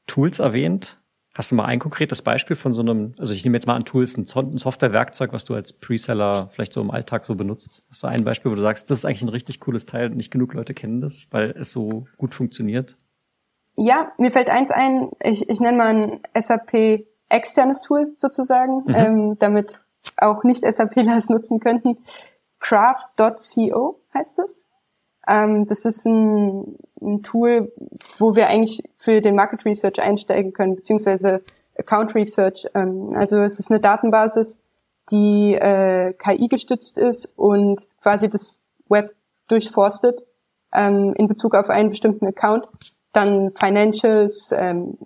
[0.07, 0.99] Tools erwähnt.
[1.35, 3.85] Hast du mal ein konkretes Beispiel von so einem, also ich nehme jetzt mal an
[3.85, 7.83] Tools, ein Softwarewerkzeug, was du als Preseller vielleicht so im Alltag so benutzt?
[7.91, 10.17] Hast du ein Beispiel, wo du sagst, das ist eigentlich ein richtig cooles Teil und
[10.17, 12.97] nicht genug Leute kennen das, weil es so gut funktioniert?
[13.77, 18.95] Ja, mir fällt eins ein, ich, ich nenne mal ein SAP externes Tool sozusagen, mhm.
[18.95, 19.81] ähm, damit
[20.17, 21.99] auch nicht SAPler es nutzen könnten.
[22.61, 24.65] Craft.co heißt es.
[25.27, 27.73] Ähm, das ist ein, ein, Tool,
[28.19, 31.43] wo wir eigentlich für den Market Research einsteigen können, beziehungsweise
[31.79, 32.67] Account Research.
[32.75, 34.59] Ähm, also es ist eine Datenbasis,
[35.11, 38.59] die äh, KI gestützt ist und quasi das
[38.89, 39.15] Web
[39.49, 40.23] durchforstet
[40.73, 42.67] ähm, in Bezug auf einen bestimmten Account.
[43.13, 44.99] Dann Financials, ähm,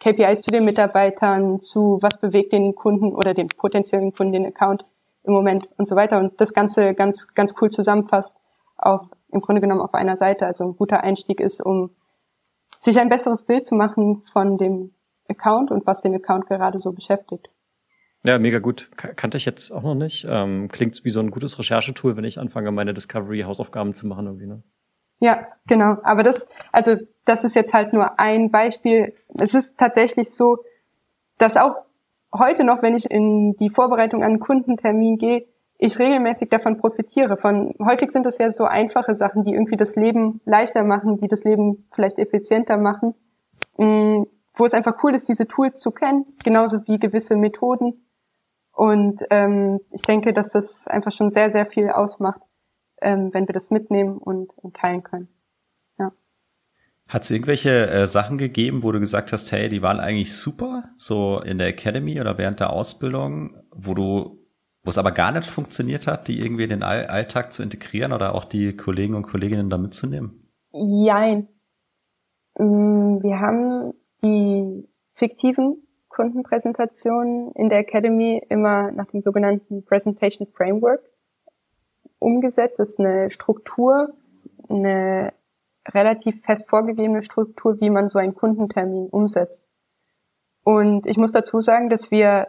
[0.00, 4.84] KPIs zu den Mitarbeitern, zu was bewegt den Kunden oder den potenziellen Kunden den Account
[5.24, 6.18] im Moment und so weiter.
[6.18, 8.36] Und das Ganze ganz, ganz cool zusammenfasst
[8.76, 11.90] auf im Grunde genommen auf einer Seite, also ein guter Einstieg ist, um
[12.78, 14.92] sich ein besseres Bild zu machen von dem
[15.28, 17.48] Account und was den Account gerade so beschäftigt.
[18.24, 18.90] Ja, mega gut.
[18.96, 20.26] Kannte ich jetzt auch noch nicht.
[20.28, 24.46] Ähm, klingt wie so ein gutes Recherchetool, wenn ich anfange, meine Discovery-Hausaufgaben zu machen irgendwie,
[24.46, 24.62] ne?
[25.20, 25.96] Ja, genau.
[26.02, 29.14] Aber das, also das ist jetzt halt nur ein Beispiel.
[29.38, 30.58] Es ist tatsächlich so,
[31.38, 31.76] dass auch
[32.32, 35.46] heute noch, wenn ich in die Vorbereitung an einen Kundentermin gehe,
[35.78, 37.36] ich regelmäßig davon profitiere.
[37.36, 41.28] Von häufig sind es ja so einfache Sachen, die irgendwie das Leben leichter machen, die
[41.28, 43.14] das Leben vielleicht effizienter machen,
[43.76, 48.04] mm, wo es einfach cool ist, diese Tools zu kennen, genauso wie gewisse Methoden.
[48.72, 52.40] Und ähm, ich denke, dass das einfach schon sehr, sehr viel ausmacht,
[53.00, 55.28] ähm, wenn wir das mitnehmen und, und teilen können.
[55.96, 56.10] Ja.
[57.06, 60.90] Hat es irgendwelche äh, Sachen gegeben, wo du gesagt hast, hey, die waren eigentlich super,
[60.96, 64.38] so in der Academy oder während der Ausbildung, wo du
[64.82, 68.12] wo es aber gar nicht funktioniert hat, die irgendwie in den All Alltag zu integrieren
[68.12, 70.48] oder auch die Kollegen und Kolleginnen da mitzunehmen?
[70.72, 71.48] Jein.
[72.58, 81.02] Mm, wir haben die fiktiven Kundenpräsentationen in der Academy immer nach dem sogenannten Presentation Framework
[82.18, 82.78] umgesetzt.
[82.78, 84.14] Das ist eine Struktur,
[84.68, 85.32] eine
[85.86, 89.62] relativ fest vorgegebene Struktur, wie man so einen Kundentermin umsetzt.
[90.64, 92.48] Und ich muss dazu sagen, dass wir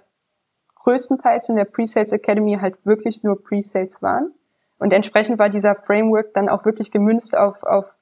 [0.90, 4.34] größtenteils in der Pre-Sales Academy halt wirklich nur Pre-Sales waren.
[4.80, 7.94] Und entsprechend war dieser Framework dann auch wirklich gemünzt auf, auf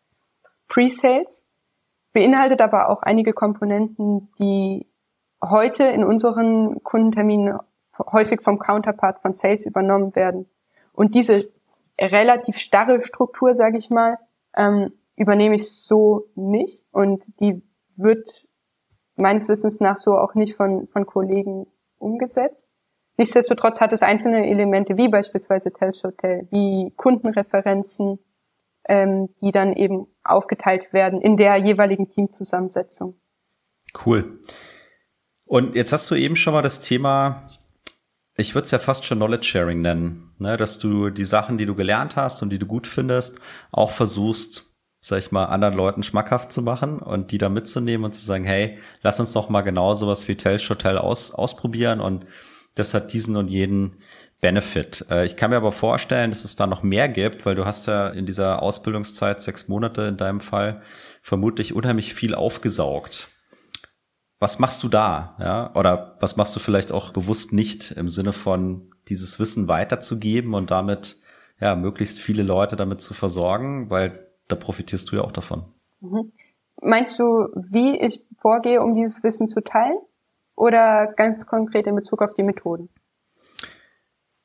[0.70, 1.46] Pre-Sales,
[2.14, 4.88] beinhaltet aber auch einige Komponenten, die
[5.44, 7.60] heute in unseren Kundenterminen
[8.00, 10.48] häufig vom Counterpart von Sales übernommen werden.
[10.94, 11.50] Und diese
[12.00, 14.18] relativ starre Struktur, sage ich mal,
[14.56, 17.62] ähm, übernehme ich so nicht und die
[17.96, 18.46] wird
[19.16, 22.67] meines Wissens nach so auch nicht von, von Kollegen umgesetzt.
[23.18, 28.20] Nichtsdestotrotz hat es einzelne Elemente, wie beispielsweise Telsch Hotel, wie Kundenreferenzen,
[28.88, 33.20] ähm, die dann eben aufgeteilt werden in der jeweiligen Teamzusammensetzung.
[34.06, 34.40] Cool.
[35.46, 37.48] Und jetzt hast du eben schon mal das Thema,
[38.36, 40.58] ich würde es ja fast schon Knowledge Sharing nennen, ne?
[40.58, 43.40] dass du die Sachen, die du gelernt hast und die du gut findest,
[43.72, 48.14] auch versuchst, sag ich mal, anderen Leuten schmackhaft zu machen und die da mitzunehmen und
[48.14, 52.28] zu sagen, hey, lass uns doch mal genau sowas wie Telsch Hotel aus, ausprobieren und
[52.80, 53.98] das hat diesen und jeden
[54.42, 55.06] Benefit.
[55.10, 57.88] Äh, ich kann mir aber vorstellen, dass es da noch mehr gibt, weil du hast
[57.88, 60.82] ja in dieser Ausbildungszeit sechs Monate in deinem Fall
[61.22, 63.30] vermutlich unheimlich viel aufgesaugt.
[64.40, 65.36] Was machst du da?
[65.40, 65.74] Ja?
[65.76, 70.70] Oder was machst du vielleicht auch bewusst nicht im Sinne von dieses Wissen weiterzugeben und
[70.70, 71.18] damit
[71.60, 75.66] ja möglichst viele Leute damit zu versorgen, weil da profitierst du ja auch davon.
[76.02, 76.32] Mhm.
[76.82, 79.98] Meinst du, wie ich vorgehe, um dieses Wissen zu teilen?
[80.58, 82.90] Oder ganz konkret in Bezug auf die Methoden?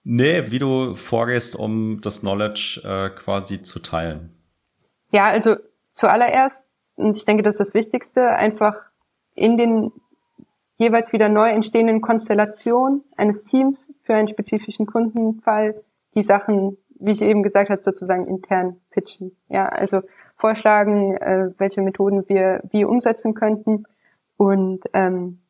[0.05, 4.37] Nee, wie du vorgehst, um das Knowledge äh, quasi zu teilen.
[5.11, 5.57] Ja, also
[5.93, 6.65] zuallererst,
[6.97, 8.91] und ich denke, das ist das Wichtigste, einfach
[9.35, 9.93] in den
[10.77, 15.75] jeweils wieder neu entstehenden Konstellationen eines Teams für einen spezifischen Kundenfall
[16.15, 19.37] die Sachen, wie ich eben gesagt habe, sozusagen intern pitchen.
[19.49, 20.03] Ja, also
[20.37, 23.85] vorschlagen, äh, welche Methoden wir wie umsetzen könnten
[24.37, 25.42] und ähm,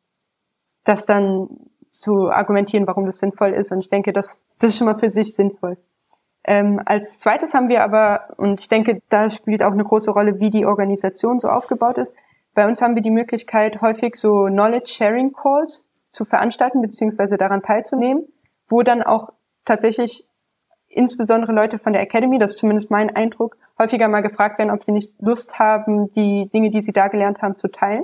[0.83, 1.47] das dann
[1.91, 3.71] zu argumentieren, warum das sinnvoll ist.
[3.71, 5.77] Und ich denke, das, das ist schon mal für sich sinnvoll.
[6.45, 10.39] Ähm, als zweites haben wir aber, und ich denke, da spielt auch eine große Rolle,
[10.39, 12.15] wie die Organisation so aufgebaut ist.
[12.53, 17.61] Bei uns haben wir die Möglichkeit, häufig so Knowledge Sharing Calls zu veranstalten, beziehungsweise daran
[17.61, 18.25] teilzunehmen,
[18.67, 19.29] wo dann auch
[19.65, 20.27] tatsächlich
[20.87, 24.83] insbesondere Leute von der Academy, das ist zumindest mein Eindruck, häufiger mal gefragt werden, ob
[24.83, 28.03] sie nicht Lust haben, die Dinge, die sie da gelernt haben, zu teilen.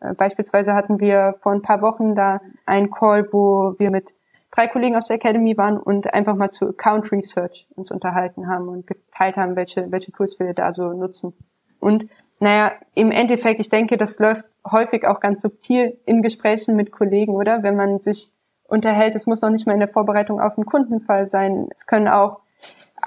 [0.00, 4.12] Äh, beispielsweise hatten wir vor ein paar Wochen da einen Call, wo wir mit
[4.50, 8.68] drei Kollegen aus der Academy waren und einfach mal zu Account Research uns unterhalten haben
[8.68, 11.34] und geteilt haben, welche, welche Tools wir da so nutzen.
[11.80, 16.92] Und naja, im Endeffekt, ich denke, das läuft häufig auch ganz subtil in Gesprächen mit
[16.92, 17.62] Kollegen, oder?
[17.62, 18.30] Wenn man sich
[18.68, 21.68] unterhält, es muss noch nicht mal in der Vorbereitung auf einen Kundenfall sein.
[21.74, 22.40] Es können auch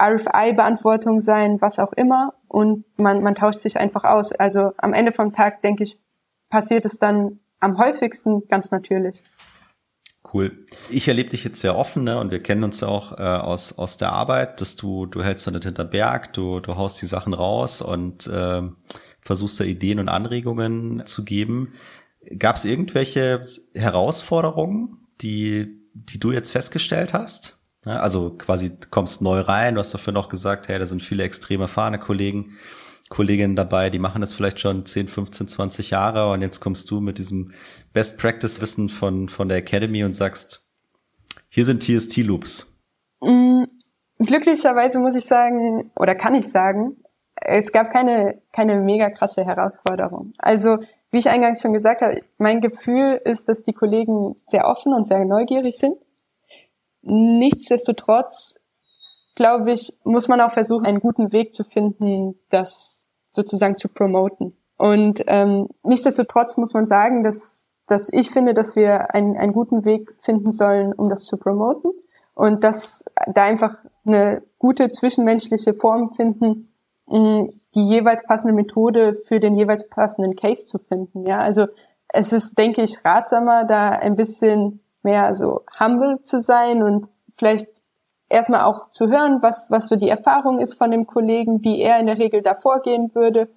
[0.00, 2.34] RFI-Beantwortung sein, was auch immer.
[2.48, 4.32] Und man, man tauscht sich einfach aus.
[4.32, 6.00] Also am Ende vom Tag, denke ich,
[6.50, 9.22] passiert es dann am häufigsten ganz natürlich.
[10.32, 10.66] Cool.
[10.90, 12.20] Ich erlebe dich jetzt sehr offen, ne?
[12.20, 15.46] Und wir kennen uns ja auch äh, aus aus der Arbeit, dass du du hältst
[15.46, 18.62] da nicht hinter Berg, du du haust die Sachen raus und äh,
[19.22, 21.74] versuchst da Ideen und Anregungen zu geben.
[22.38, 23.42] Gab es irgendwelche
[23.74, 27.58] Herausforderungen, die die du jetzt festgestellt hast?
[27.86, 31.22] Ja, also quasi kommst neu rein, du hast dafür noch gesagt, hey, da sind viele
[31.22, 32.58] extrem erfahrene Kollegen.
[33.10, 37.00] Kolleginnen dabei, die machen das vielleicht schon 10, 15, 20 Jahre und jetzt kommst du
[37.00, 37.52] mit diesem
[37.92, 40.64] Best Practice Wissen von, von der Academy und sagst,
[41.48, 42.72] hier sind TST Loops.
[43.20, 43.64] Mm,
[44.18, 46.98] glücklicherweise muss ich sagen, oder kann ich sagen,
[47.34, 50.32] es gab keine, keine mega krasse Herausforderung.
[50.38, 50.78] Also,
[51.10, 55.08] wie ich eingangs schon gesagt habe, mein Gefühl ist, dass die Kollegen sehr offen und
[55.08, 55.96] sehr neugierig sind.
[57.02, 58.54] Nichtsdestotrotz,
[59.34, 64.56] glaube ich, muss man auch versuchen, einen guten Weg zu finden, das sozusagen zu promoten.
[64.76, 69.84] Und ähm, nichtsdestotrotz muss man sagen, dass, dass ich finde, dass wir einen, einen guten
[69.84, 71.92] Weg finden sollen, um das zu promoten
[72.34, 76.68] und dass da einfach eine gute zwischenmenschliche Form finden,
[77.74, 81.26] die jeweils passende Methode für den jeweils passenden Case zu finden.
[81.26, 81.66] Ja, also
[82.08, 87.68] es ist, denke ich, ratsamer, da ein bisschen mehr so humble zu sein und vielleicht
[88.30, 91.98] erstmal auch zu hören, was, was so die Erfahrung ist von dem Kollegen, wie er
[91.98, 93.48] in der Regel da vorgehen würde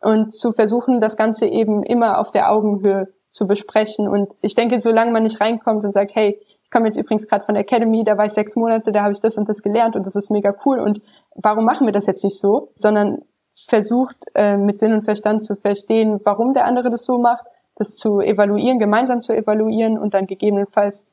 [0.00, 4.08] und zu versuchen, das Ganze eben immer auf der Augenhöhe zu besprechen.
[4.08, 7.44] Und ich denke, solange man nicht reinkommt und sagt, hey, ich komme jetzt übrigens gerade
[7.44, 9.94] von der Academy, da war ich sechs Monate, da habe ich das und das gelernt
[9.94, 11.00] und das ist mega cool und
[11.36, 13.22] warum machen wir das jetzt nicht so, sondern
[13.68, 17.44] versucht äh, mit Sinn und Verstand zu verstehen, warum der andere das so macht,
[17.76, 21.06] das zu evaluieren, gemeinsam zu evaluieren und dann gegebenenfalls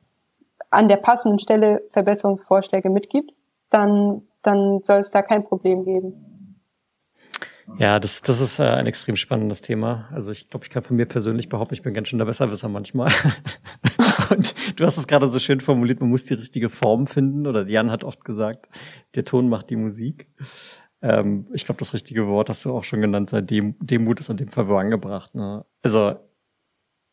[0.74, 3.32] an der passenden Stelle Verbesserungsvorschläge mitgibt,
[3.70, 6.34] dann, dann soll es da kein Problem geben.
[7.78, 10.08] Ja, das, das ist äh, ein extrem spannendes Thema.
[10.12, 12.68] Also ich glaube, ich kann von mir persönlich behaupten, ich bin ganz schön der Besserwisser
[12.68, 13.10] manchmal.
[14.30, 17.46] Und du hast es gerade so schön formuliert, man muss die richtige Form finden.
[17.46, 18.68] Oder Jan hat oft gesagt,
[19.14, 20.28] der Ton macht die Musik.
[21.00, 24.30] Ähm, ich glaube, das richtige Wort hast du auch schon genannt, sei Dem Demut ist
[24.30, 25.34] an dem Fall angebracht.
[25.34, 25.64] Ne?
[25.82, 26.16] Also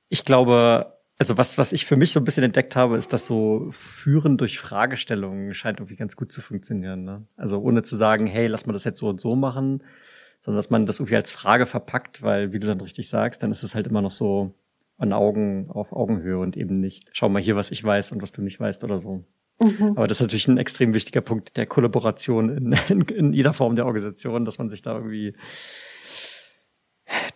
[0.09, 3.27] ich glaube, also was, was ich für mich so ein bisschen entdeckt habe, ist, dass
[3.27, 7.03] so Führen durch Fragestellungen scheint irgendwie ganz gut zu funktionieren.
[7.03, 7.27] Ne?
[7.37, 9.83] Also ohne zu sagen, hey, lass mal das jetzt so und so machen,
[10.39, 13.51] sondern dass man das irgendwie als Frage verpackt, weil, wie du dann richtig sagst, dann
[13.51, 14.55] ist es halt immer noch so
[14.97, 18.31] an Augen, auf Augenhöhe und eben nicht, schau mal hier, was ich weiß und was
[18.31, 19.23] du nicht weißt oder so.
[19.59, 19.93] Mhm.
[19.95, 23.75] Aber das ist natürlich ein extrem wichtiger Punkt der Kollaboration in, in, in jeder Form
[23.75, 25.35] der Organisation, dass man sich da irgendwie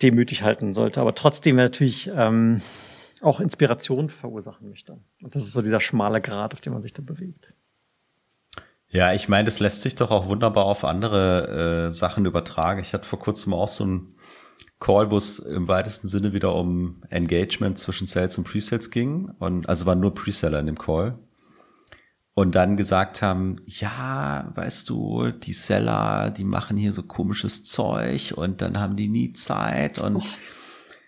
[0.01, 1.01] demütig halten sollte.
[1.01, 2.61] Aber trotzdem natürlich ähm,
[3.25, 4.99] auch Inspiration verursachen möchte.
[5.21, 7.53] Und das ist so dieser schmale Grat, auf dem man sich da bewegt.
[8.89, 12.79] Ja, ich meine, das lässt sich doch auch wunderbar auf andere äh, Sachen übertragen.
[12.79, 14.15] Ich hatte vor kurzem auch so einen
[14.79, 19.31] Call, wo es im weitesten Sinne wieder um Engagement zwischen Sales und Presales ging.
[19.39, 21.17] Und also waren nur Preseller in dem Call.
[22.35, 28.33] Und dann gesagt haben, ja, weißt du, die Seller, die machen hier so komisches Zeug
[28.35, 30.23] und dann haben die nie Zeit und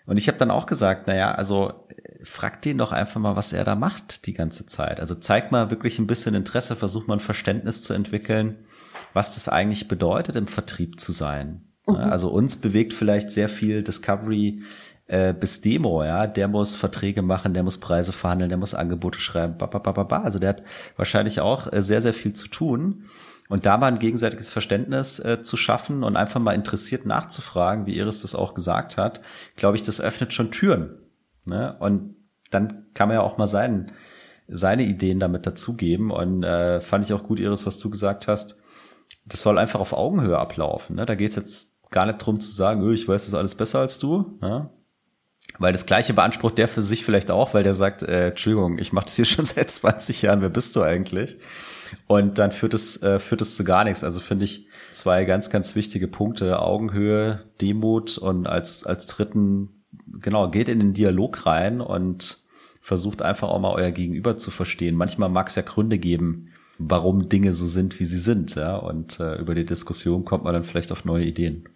[0.07, 1.85] und ich habe dann auch gesagt, naja, also
[2.23, 4.99] frag den doch einfach mal, was er da macht die ganze Zeit.
[4.99, 8.65] Also zeig mal wirklich ein bisschen Interesse, versuch mal ein Verständnis zu entwickeln,
[9.13, 11.61] was das eigentlich bedeutet, im Vertrieb zu sein.
[11.87, 11.95] Mhm.
[11.95, 14.63] Also uns bewegt vielleicht sehr viel Discovery
[15.07, 16.27] äh, bis Demo, ja.
[16.27, 19.91] Der muss Verträge machen, der muss Preise verhandeln, der muss Angebote schreiben, ba, ba, ba,
[19.91, 20.17] ba, ba.
[20.23, 20.63] Also der hat
[20.95, 23.05] wahrscheinlich auch äh, sehr, sehr viel zu tun.
[23.49, 27.95] Und da mal ein gegenseitiges Verständnis äh, zu schaffen und einfach mal interessiert nachzufragen, wie
[27.97, 29.21] Iris das auch gesagt hat,
[29.55, 31.06] glaube ich, das öffnet schon Türen.
[31.47, 31.75] Ne?
[31.79, 32.15] Und
[32.51, 33.91] dann kann man ja auch mal sein,
[34.47, 36.11] seine Ideen damit dazugeben.
[36.11, 38.57] Und äh, fand ich auch gut, Iris, was du gesagt hast.
[39.25, 40.95] Das soll einfach auf Augenhöhe ablaufen.
[40.95, 41.05] Ne?
[41.05, 43.79] Da geht es jetzt gar nicht drum zu sagen, öh, ich weiß das alles besser
[43.79, 44.37] als du.
[44.41, 44.69] Ne?
[45.59, 48.93] Weil das Gleiche beansprucht der für sich vielleicht auch, weil der sagt, äh, Entschuldigung, ich
[48.93, 51.37] mache das hier schon seit 20 Jahren, wer bist du eigentlich?
[52.05, 54.03] Und dann führt es, äh, führt es zu gar nichts.
[54.03, 56.59] Also finde ich zwei ganz, ganz wichtige Punkte.
[56.59, 59.76] Augenhöhe, Demut und als, als dritten
[60.21, 62.41] genau, geht in den Dialog rein und
[62.81, 64.95] versucht einfach auch mal euer Gegenüber zu verstehen.
[64.95, 68.55] Manchmal mag es ja Gründe geben, warum Dinge so sind, wie sie sind.
[68.55, 68.77] Ja?
[68.77, 71.67] Und äh, über die Diskussion kommt man dann vielleicht auf neue Ideen.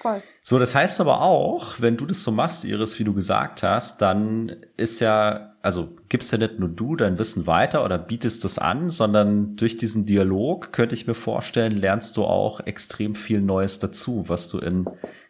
[0.00, 0.22] Voll.
[0.42, 4.00] So, das heißt aber auch, wenn du das so machst, Iris, wie du gesagt hast,
[4.00, 8.58] dann ist ja, also gibst ja nicht nur du dein Wissen weiter oder bietest das
[8.58, 13.80] an, sondern durch diesen Dialog könnte ich mir vorstellen, lernst du auch extrem viel Neues
[13.80, 14.86] dazu, was du in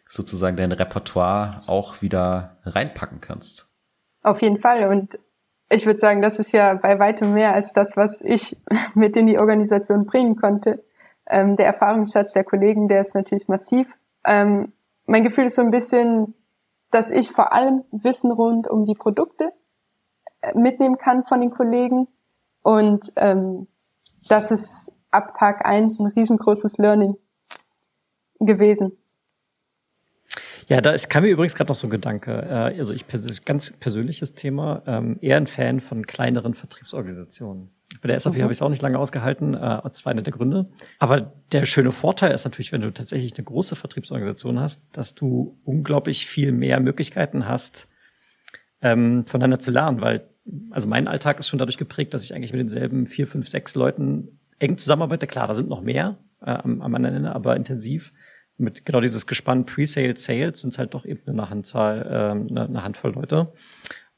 [0.09, 3.69] sozusagen dein Repertoire auch wieder reinpacken kannst.
[4.23, 4.89] Auf jeden Fall.
[4.89, 5.17] Und
[5.69, 8.57] ich würde sagen, das ist ja bei weitem mehr als das, was ich
[8.93, 10.83] mit in die Organisation bringen konnte.
[11.29, 13.87] Ähm, der Erfahrungsschatz der Kollegen, der ist natürlich massiv.
[14.25, 14.71] Ähm,
[15.05, 16.33] mein Gefühl ist so ein bisschen,
[16.91, 19.51] dass ich vor allem Wissen rund um die Produkte
[20.41, 22.07] äh, mitnehmen kann von den Kollegen.
[22.61, 23.67] Und ähm,
[24.29, 27.15] das ist ab Tag eins ein riesengroßes Learning
[28.39, 28.97] gewesen.
[30.67, 32.31] Ja, da ist, kam mir übrigens gerade noch so ein Gedanke.
[32.31, 37.69] Äh, also ich persönlich, ganz persönliches Thema, ähm, eher ein Fan von kleineren Vertriebsorganisationen.
[38.01, 38.41] Bei der SAP mhm.
[38.41, 40.69] habe ich es auch nicht lange ausgehalten, äh, das war einer der Gründe.
[40.99, 45.57] Aber der schöne Vorteil ist natürlich, wenn du tatsächlich eine große Vertriebsorganisation hast, dass du
[45.63, 47.85] unglaublich viel mehr Möglichkeiten hast,
[48.81, 50.29] ähm, voneinander zu lernen, weil
[50.71, 53.75] also mein Alltag ist schon dadurch geprägt, dass ich eigentlich mit denselben vier, fünf, sechs
[53.75, 55.27] Leuten eng zusammenarbeite.
[55.27, 58.13] Klar, da sind noch mehr äh, am, am anderen Ende, aber intensiv
[58.57, 62.65] mit genau dieses Gespann Pre-Sale, Sales sind es halt doch eben eine Handzahl, äh, eine,
[62.65, 63.53] eine Handvoll Leute.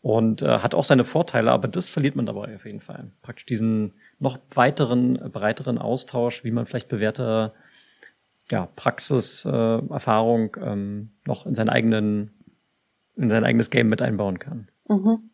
[0.01, 3.11] Und äh, hat auch seine Vorteile, aber das verliert man dabei auf jeden Fall.
[3.21, 7.51] Praktisch diesen noch weiteren, breiteren Austausch, wie man vielleicht bewährte
[8.49, 12.31] ja, Praxiserfahrung äh, ähm, noch in seinen eigenen,
[13.17, 14.69] in sein eigenes Game mit einbauen kann.
[14.87, 15.29] Mhm.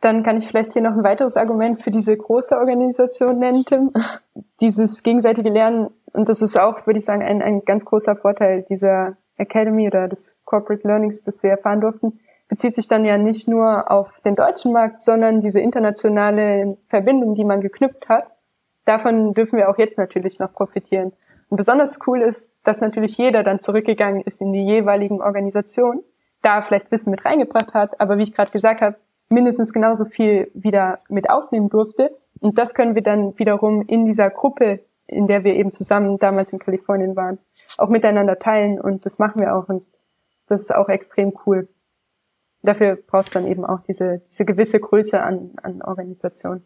[0.00, 3.92] Dann kann ich vielleicht hier noch ein weiteres Argument für diese große Organisation nennen, Tim.
[4.60, 8.64] Dieses gegenseitige Lernen und das ist auch, würde ich sagen, ein, ein ganz großer Vorteil
[8.68, 13.48] dieser Academy oder des Corporate Learnings, das wir erfahren durften, bezieht sich dann ja nicht
[13.48, 18.24] nur auf den deutschen Markt, sondern diese internationale Verbindung, die man geknüpft hat.
[18.86, 21.12] Davon dürfen wir auch jetzt natürlich noch profitieren.
[21.48, 26.02] Und besonders cool ist, dass natürlich jeder dann zurückgegangen ist in die jeweiligen Organisationen,
[26.42, 28.96] da vielleicht Wissen mit reingebracht hat, aber wie ich gerade gesagt habe,
[29.28, 32.16] mindestens genauso viel wieder mit aufnehmen durfte.
[32.40, 36.52] Und das können wir dann wiederum in dieser Gruppe in der wir eben zusammen damals
[36.52, 37.38] in Kalifornien waren,
[37.78, 39.84] auch miteinander teilen und das machen wir auch und
[40.48, 41.68] das ist auch extrem cool.
[42.62, 46.62] Dafür braucht es dann eben auch diese, diese gewisse Größe an, an Organisation.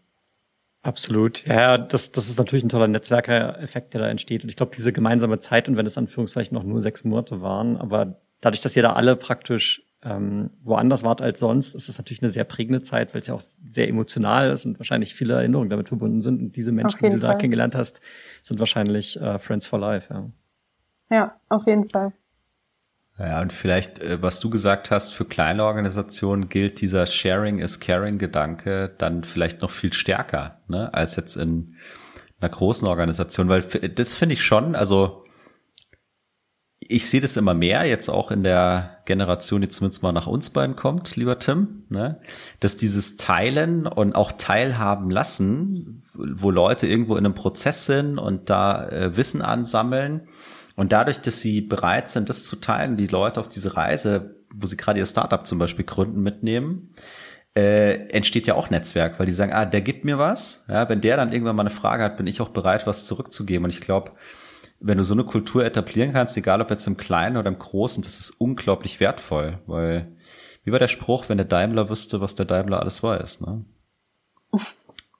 [0.83, 1.45] Absolut.
[1.47, 4.43] Ja, das, das ist natürlich ein toller Netzwerkereffekt, der da entsteht.
[4.43, 7.77] Und ich glaube, diese gemeinsame Zeit, und wenn es Anführungszeichen noch nur sechs Monate waren,
[7.77, 12.23] aber dadurch, dass ihr da alle praktisch ähm, woanders wart als sonst, ist es natürlich
[12.23, 15.69] eine sehr prägende Zeit, weil es ja auch sehr emotional ist und wahrscheinlich viele Erinnerungen
[15.69, 16.41] damit verbunden sind.
[16.41, 17.33] Und diese Menschen, die du Fall.
[17.33, 18.01] da kennengelernt hast,
[18.43, 20.13] sind wahrscheinlich äh, Friends for Life.
[20.13, 20.31] Ja.
[21.11, 22.13] ja, auf jeden Fall.
[23.19, 27.79] Ja, und vielleicht, äh, was du gesagt hast, für kleine Organisationen gilt dieser Sharing is
[27.79, 31.77] Caring Gedanke dann vielleicht noch viel stärker, ne, als jetzt in
[32.41, 35.25] einer großen Organisation, weil das finde ich schon, also
[36.91, 40.51] ich sehe das immer mehr, jetzt auch in der Generation, die zumindest mal nach uns
[40.51, 42.21] beiden kommt, lieber Tim, ne?
[42.59, 48.51] dass dieses Teilen und auch teilhaben lassen, wo Leute irgendwo in einem Prozess sind und
[48.51, 50.27] da äh, Wissen ansammeln
[50.75, 54.67] und dadurch, dass sie bereit sind, das zu teilen, die Leute auf diese Reise, wo
[54.67, 56.93] sie gerade ihr Startup zum Beispiel gründen, mitnehmen,
[57.55, 60.65] äh, entsteht ja auch Netzwerk, weil die sagen, ah, der gibt mir was.
[60.69, 63.65] Ja, wenn der dann irgendwann mal eine Frage hat, bin ich auch bereit, was zurückzugeben.
[63.65, 64.13] Und ich glaube,
[64.81, 68.03] wenn du so eine Kultur etablieren kannst, egal ob jetzt im Kleinen oder im Großen,
[68.03, 70.17] das ist unglaublich wertvoll, weil
[70.65, 73.65] wie war der Spruch, wenn der Daimler wüsste, was der Daimler alles weiß, ne?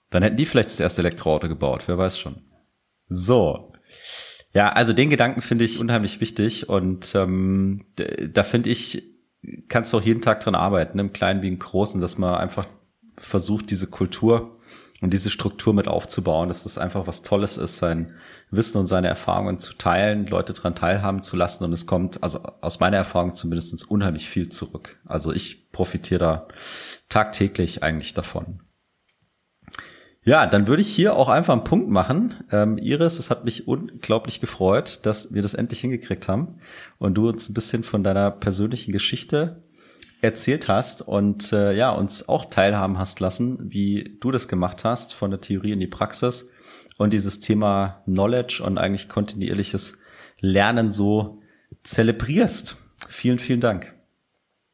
[0.09, 2.41] Dann hätten die vielleicht das erste Elektroauto gebaut, wer weiß schon.
[3.07, 3.71] So.
[4.53, 9.03] Ja, also den Gedanken finde ich unheimlich wichtig und ähm, da finde ich,
[9.69, 12.67] kannst du auch jeden Tag dran arbeiten, im Kleinen wie im Großen, dass man einfach
[13.15, 14.59] versucht, diese Kultur
[15.01, 18.13] und diese Struktur mit aufzubauen, dass das einfach was Tolles ist, sein
[18.51, 22.39] Wissen und seine Erfahrungen zu teilen, Leute dran teilhaben zu lassen und es kommt, also
[22.61, 24.99] aus meiner Erfahrung zumindest unheimlich viel zurück.
[25.05, 26.47] Also ich profitiere da
[27.09, 28.61] tagtäglich eigentlich davon.
[30.23, 32.35] Ja, dann würde ich hier auch einfach einen Punkt machen.
[32.51, 36.59] Ähm, Iris, es hat mich unglaublich gefreut, dass wir das endlich hingekriegt haben
[36.99, 39.63] und du uns ein bisschen von deiner persönlichen Geschichte
[40.21, 45.13] erzählt hast und äh, ja, uns auch teilhaben hast lassen, wie du das gemacht hast,
[45.13, 46.49] von der Theorie in die Praxis
[46.97, 49.97] und dieses Thema Knowledge und eigentlich kontinuierliches
[50.39, 51.41] Lernen so
[51.83, 52.77] zelebrierst.
[53.07, 53.93] Vielen, vielen Dank.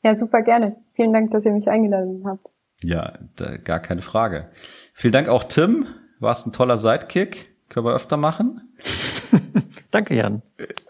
[0.04, 0.76] Ja, super gerne.
[0.94, 2.46] Vielen Dank, dass ihr mich eingeladen habt.
[2.84, 4.50] Ja, da, gar keine Frage.
[4.94, 5.88] Vielen Dank auch Tim.
[6.20, 7.54] Warst ein toller Sidekick.
[7.70, 8.74] Können wir öfter machen.
[9.92, 10.42] Danke, Jan.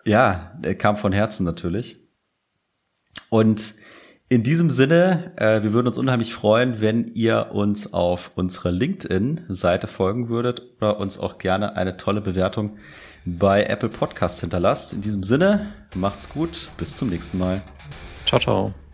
[0.05, 1.99] Ja, der kam von Herzen natürlich.
[3.29, 3.75] Und
[4.29, 9.87] In diesem Sinne, äh, wir würden uns unheimlich freuen, wenn ihr uns auf unserer LinkedIn-Seite
[9.87, 12.77] folgen würdet oder uns auch gerne eine tolle Bewertung
[13.23, 14.91] bei Apple Podcast hinterlasst.
[14.91, 17.61] In diesem Sinne, macht's gut, bis zum nächsten Mal.
[18.25, 18.86] Ciao, ciao.